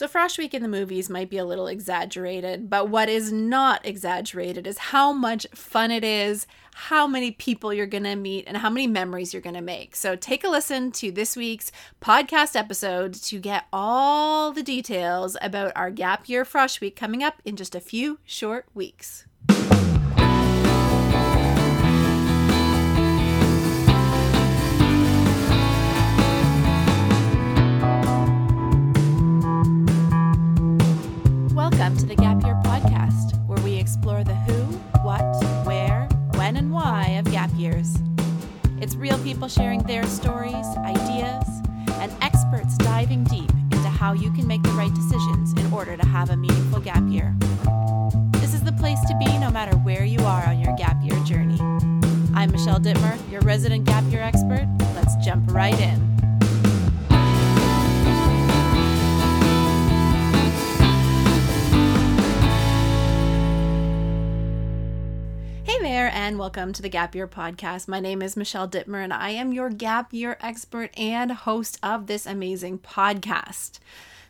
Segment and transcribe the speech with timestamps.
[0.00, 3.84] So, Frosh Week in the movies might be a little exaggerated, but what is not
[3.84, 8.56] exaggerated is how much fun it is, how many people you're going to meet, and
[8.56, 9.94] how many memories you're going to make.
[9.94, 15.70] So, take a listen to this week's podcast episode to get all the details about
[15.76, 19.26] our Gap Year Frosh Week coming up in just a few short weeks.
[43.10, 46.36] Diving deep into how you can make the right decisions in order to have a
[46.36, 47.34] meaningful gap year.
[48.34, 51.18] This is the place to be no matter where you are on your gap year
[51.24, 51.58] journey.
[52.34, 54.68] I'm Michelle Dittmer, your resident gap year expert.
[54.94, 56.09] Let's jump right in.
[65.82, 67.88] There, and welcome to the Gap Year Podcast.
[67.88, 72.06] My name is Michelle Dittmer, and I am your Gap Year expert and host of
[72.06, 73.78] this amazing podcast.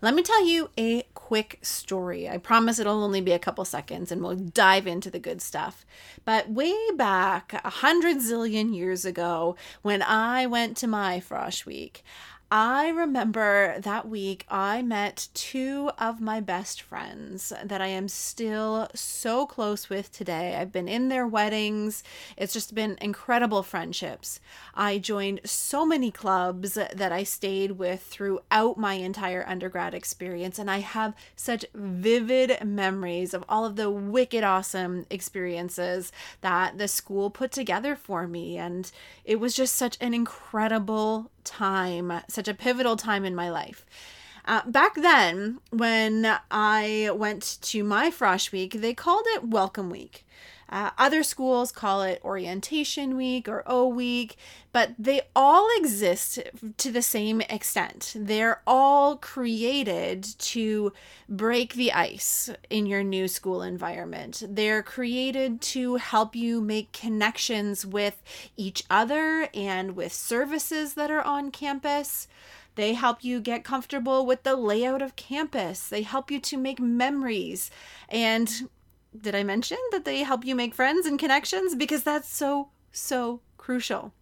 [0.00, 2.28] Let me tell you a quick story.
[2.28, 5.86] I promise it'll only be a couple seconds and we'll dive into the good stuff.
[6.24, 12.02] But way back, a hundred zillion years ago, when I went to my Frosh Week,
[12.48, 18.86] I remember that week I met two of my best friends that I am still
[18.94, 20.54] so close with today.
[20.54, 22.04] I've been in their weddings.
[22.36, 24.38] It's just been incredible friendships.
[24.76, 30.70] I joined so many clubs that I stayed with throughout my entire undergrad experience, and
[30.70, 37.28] I have such vivid memories of all of the wicked awesome experiences that the school
[37.28, 38.56] put together for me.
[38.56, 38.88] And
[39.24, 43.86] it was just such an incredible time, such a pivotal time in my life.
[44.44, 50.25] Uh, back then, when I went to my Frosh Week, they called it Welcome Week.
[50.68, 54.36] Uh, other schools call it Orientation Week or O Week,
[54.72, 56.40] but they all exist
[56.76, 58.12] to the same extent.
[58.16, 60.92] They're all created to
[61.28, 64.42] break the ice in your new school environment.
[64.48, 68.22] They're created to help you make connections with
[68.56, 72.26] each other and with services that are on campus.
[72.76, 75.88] They help you get comfortable with the layout of campus.
[75.88, 77.70] They help you to make memories
[78.08, 78.68] and
[79.22, 81.74] did I mention that they help you make friends and connections?
[81.74, 84.12] Because that's so, so crucial.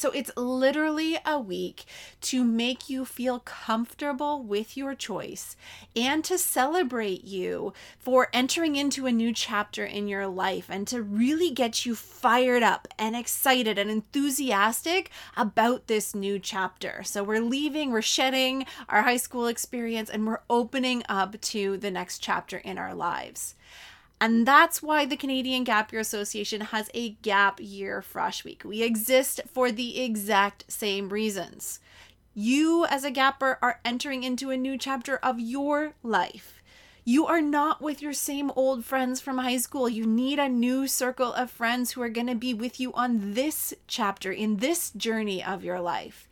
[0.00, 1.84] So it's literally a week
[2.22, 5.56] to make you feel comfortable with your choice
[5.94, 11.02] and to celebrate you for entering into a new chapter in your life and to
[11.02, 17.02] really get you fired up and excited and enthusiastic about this new chapter.
[17.04, 21.90] So we're leaving, we're shedding our high school experience and we're opening up to the
[21.90, 23.54] next chapter in our lives.
[24.20, 28.62] And that's why the Canadian Gap Year Association has a Gap Year Frosh Week.
[28.64, 31.80] We exist for the exact same reasons.
[32.34, 36.62] You, as a gapper, are entering into a new chapter of your life.
[37.02, 39.88] You are not with your same old friends from high school.
[39.88, 43.32] You need a new circle of friends who are going to be with you on
[43.32, 46.28] this chapter, in this journey of your life.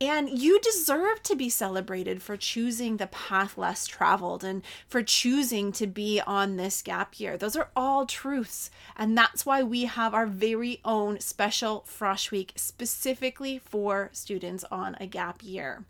[0.00, 5.70] And you deserve to be celebrated for choosing the path less traveled and for choosing
[5.72, 7.38] to be on this gap year.
[7.38, 8.70] Those are all truths.
[8.96, 14.96] And that's why we have our very own special Frosh Week specifically for students on
[14.98, 15.84] a gap year.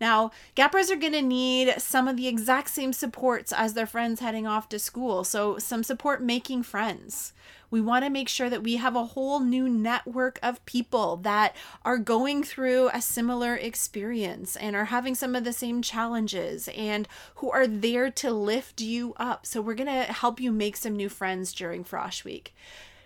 [0.00, 4.20] Now, gappers are going to need some of the exact same supports as their friends
[4.20, 5.22] heading off to school.
[5.24, 7.32] So, some support making friends.
[7.74, 11.56] We want to make sure that we have a whole new network of people that
[11.84, 17.08] are going through a similar experience and are having some of the same challenges and
[17.34, 19.44] who are there to lift you up.
[19.44, 22.54] So, we're going to help you make some new friends during Frosh Week.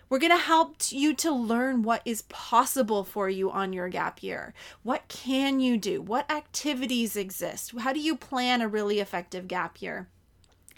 [0.07, 4.21] We're going to help you to learn what is possible for you on your gap
[4.21, 4.53] year.
[4.83, 5.99] What can you do?
[5.99, 7.73] What activities exist?
[7.79, 10.09] How do you plan a really effective gap year?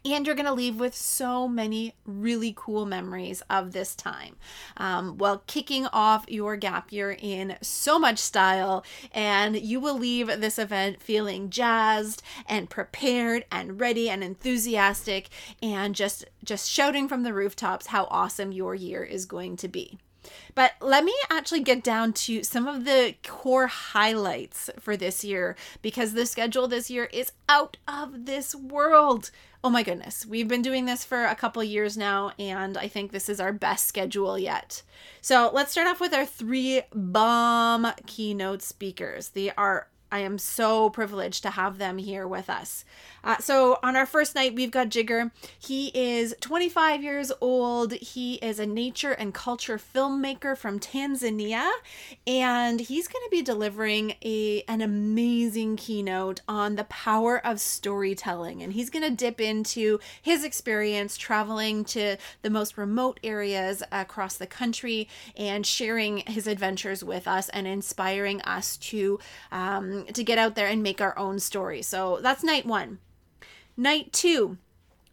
[0.04, 4.36] And you're going to leave with so many really cool memories of this time
[4.78, 8.84] um, while kicking off your gap year in so much style
[9.14, 15.30] and you will leave this event feeling jazzed and prepared and ready and enthusiastic
[15.62, 19.98] and just just shouting from the rooftops how awesome your year is going to be
[20.54, 25.56] but let me actually get down to some of the core highlights for this year
[25.82, 29.32] because the schedule this year is out of this world.
[29.64, 33.12] Oh my goodness, we've been doing this for a couple years now, and I think
[33.12, 34.82] this is our best schedule yet.
[35.22, 39.30] So let's start off with our three bomb keynote speakers.
[39.30, 42.86] They are I am so privileged to have them here with us.
[43.24, 45.32] Uh, so, on our first night, we've got Jigger.
[45.58, 47.94] He is 25 years old.
[47.94, 51.70] He is a nature and culture filmmaker from Tanzania,
[52.26, 58.62] and he's going to be delivering a an amazing keynote on the power of storytelling.
[58.62, 64.38] And he's going to dip into his experience traveling to the most remote areas across
[64.38, 69.20] the country and sharing his adventures with us and inspiring us to
[69.52, 71.82] um, to get out there and make our own story.
[71.82, 73.00] So that's night one.
[73.78, 74.58] Night two,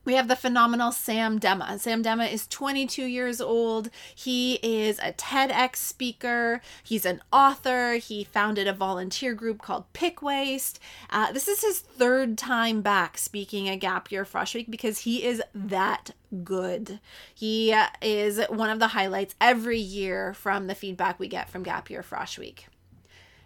[0.09, 1.79] we have the phenomenal Sam Demma.
[1.79, 3.91] Sam Demma is 22 years old.
[4.15, 6.63] He is a TEDx speaker.
[6.83, 7.97] He's an author.
[7.97, 10.81] He founded a volunteer group called Pick Waste.
[11.11, 15.27] Uh, this is his third time back speaking at Gap Year Frosh Week because he
[15.27, 16.13] is that
[16.43, 17.01] good.
[17.35, 21.91] He is one of the highlights every year from the feedback we get from Gap
[21.91, 22.67] Year Frosh Week.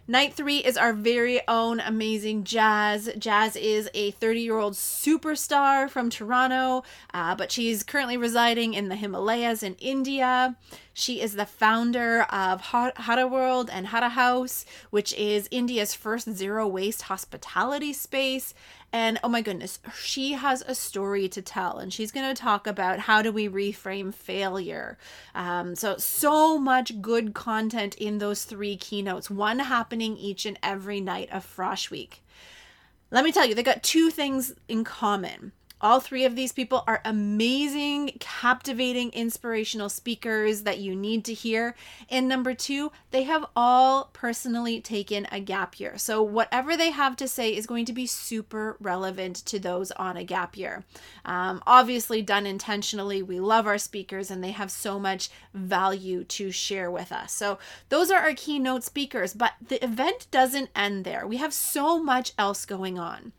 [0.05, 3.09] Night three is our very own amazing Jazz.
[3.17, 6.83] Jazz is a 30 year old superstar from Toronto,
[7.13, 10.57] uh, but she's currently residing in the Himalayas in India.
[10.93, 16.67] She is the founder of Hara World and Hara House, which is India's first zero
[16.67, 18.53] waste hospitality space.
[18.95, 22.67] And oh my goodness, she has a story to tell, and she's going to talk
[22.67, 24.99] about how do we reframe failure.
[25.33, 31.01] Um, so, so much good content in those three keynotes, one happening each and every
[31.01, 32.23] night of Frosh Week.
[33.09, 35.53] Let me tell you, they got two things in common.
[35.83, 41.75] All three of these people are amazing, captivating, inspirational speakers that you need to hear.
[42.09, 45.97] And number two, they have all personally taken a gap year.
[45.97, 50.15] So, whatever they have to say is going to be super relevant to those on
[50.15, 50.85] a gap year.
[51.25, 53.21] Um, obviously, done intentionally.
[53.21, 57.33] We love our speakers and they have so much value to share with us.
[57.33, 57.59] So,
[57.89, 61.27] those are our keynote speakers, but the event doesn't end there.
[61.27, 63.33] We have so much else going on.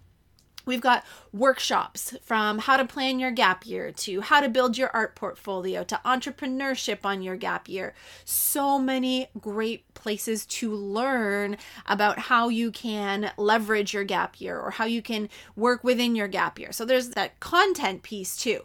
[0.66, 4.90] We've got workshops from how to plan your gap year to how to build your
[4.90, 7.94] art portfolio to entrepreneurship on your gap year.
[8.24, 11.56] So many great places to learn
[11.86, 16.28] about how you can leverage your gap year or how you can work within your
[16.28, 16.72] gap year.
[16.72, 18.62] So there's that content piece too.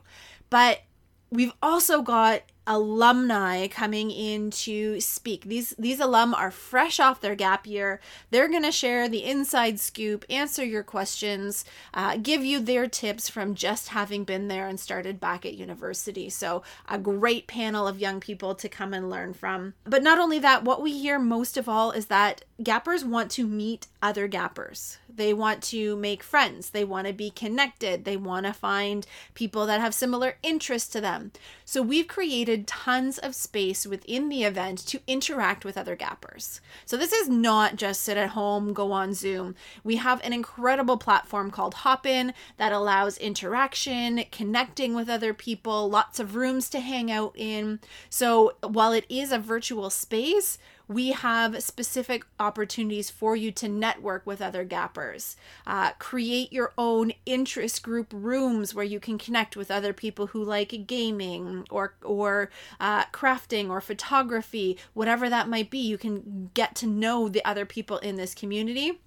[0.50, 0.82] But
[1.30, 5.46] we've also got alumni coming in to speak.
[5.46, 8.00] These these alum are fresh off their gap year.
[8.30, 13.28] They're going to share the inside scoop, answer your questions, uh, give you their tips
[13.28, 16.30] from just having been there and started back at university.
[16.30, 19.74] So a great panel of young people to come and learn from.
[19.84, 23.48] But not only that, what we hear most of all is that gappers want to
[23.48, 24.98] meet other gappers.
[25.08, 26.70] They want to make friends.
[26.70, 28.06] They want to be connected.
[28.06, 31.32] They want to find people that have similar interests to them.
[31.66, 36.62] So we've created tons of space within the event to interact with other gappers.
[36.86, 39.56] So this is not just sit at home, go on Zoom.
[39.84, 46.20] We have an incredible platform called Hopin that allows interaction, connecting with other people, lots
[46.20, 47.80] of rooms to hang out in.
[48.10, 50.58] So while it is a virtual space,
[50.90, 55.38] we have specific opportunities for you to network with other gappers.
[55.68, 60.44] Uh, create your own interest group rooms where you can connect with other people who
[60.44, 62.50] like gaming or or
[62.80, 65.78] uh, crafting or photography, whatever that might be.
[65.78, 69.00] You can get to know the other people in this community.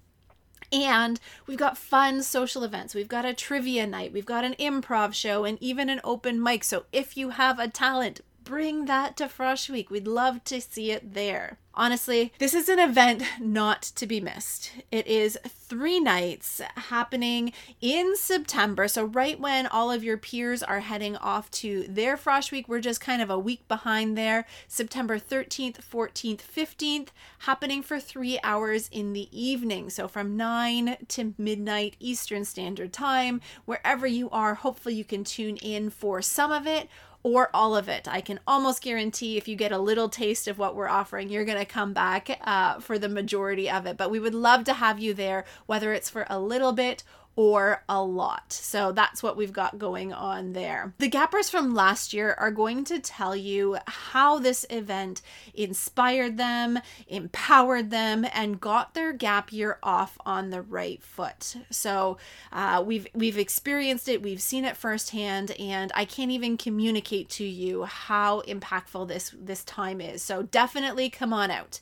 [0.71, 2.95] And we've got fun social events.
[2.95, 4.13] We've got a trivia night.
[4.13, 6.63] We've got an improv show and even an open mic.
[6.63, 9.89] So if you have a talent, bring that to Frosh Week.
[9.89, 11.57] We'd love to see it there.
[11.75, 14.71] Honestly, this is an event not to be missed.
[14.91, 18.87] It is three nights happening in September.
[18.87, 22.79] So, right when all of your peers are heading off to their Frosh Week, we're
[22.79, 24.45] just kind of a week behind there.
[24.67, 27.07] September 13th, 14th, 15th,
[27.39, 29.89] happening for three hours in the evening.
[29.89, 35.57] So, from 9 to midnight Eastern Standard Time, wherever you are, hopefully you can tune
[35.57, 36.87] in for some of it
[37.23, 38.07] or all of it.
[38.07, 41.45] I can almost guarantee if you get a little taste of what we're offering, you're
[41.45, 43.97] going to come back uh, for the majority of it.
[43.97, 47.03] But we would love to have you there, whether it's for a little bit
[47.35, 48.53] or a lot.
[48.53, 50.93] So that's what we've got going on there.
[50.99, 55.21] The gappers from last year are going to tell you how this event
[55.53, 61.55] inspired them, empowered them, and got their gap year off on the right foot.
[61.71, 62.17] So
[62.51, 67.43] uh, we've we've experienced it, we've seen it firsthand, and I can't even communicate to
[67.43, 70.21] you how impactful this this time is.
[70.21, 71.79] So definitely come on out.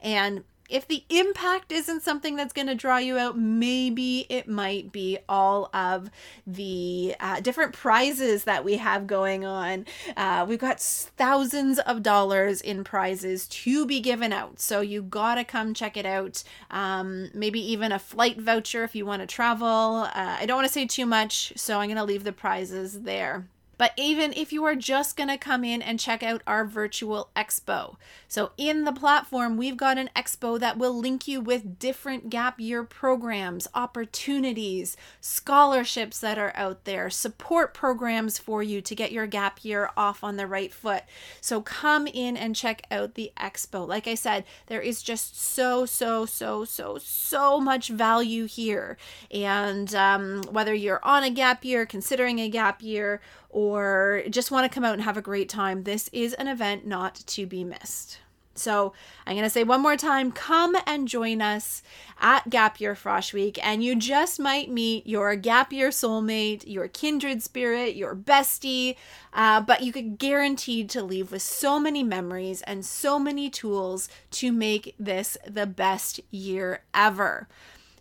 [0.00, 4.92] And if the impact isn't something that's going to draw you out, maybe it might
[4.92, 6.10] be all of
[6.46, 9.86] the uh, different prizes that we have going on.
[10.16, 14.58] Uh, we've got thousands of dollars in prizes to be given out.
[14.58, 16.42] So you got to come check it out.
[16.70, 20.08] Um, maybe even a flight voucher if you want to travel.
[20.14, 23.02] Uh, I don't want to say too much, so I'm going to leave the prizes
[23.02, 23.46] there.
[23.76, 27.30] But even if you are just going to come in and check out our virtual
[27.36, 27.96] expo.
[28.28, 32.58] So, in the platform, we've got an expo that will link you with different gap
[32.58, 39.26] year programs, opportunities, scholarships that are out there, support programs for you to get your
[39.26, 41.04] gap year off on the right foot.
[41.40, 43.86] So, come in and check out the expo.
[43.86, 48.96] Like I said, there is just so, so, so, so, so much value here.
[49.30, 53.20] And um, whether you're on a gap year, considering a gap year,
[53.54, 56.84] or just want to come out and have a great time, this is an event
[56.84, 58.18] not to be missed.
[58.56, 58.92] So
[59.26, 61.82] I'm going to say one more time come and join us
[62.20, 66.88] at Gap Year Frosh Week, and you just might meet your Gap Year soulmate, your
[66.88, 68.96] kindred spirit, your bestie,
[69.32, 74.08] uh, but you could guaranteed to leave with so many memories and so many tools
[74.32, 77.48] to make this the best year ever.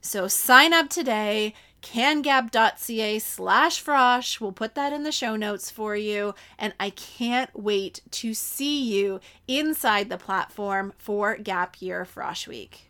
[0.01, 1.53] So sign up today
[1.83, 4.41] cangap.ca slash frosh.
[4.41, 6.33] We'll put that in the show notes for you.
[6.57, 12.89] And I can't wait to see you inside the platform for Gap Year Frosh Week.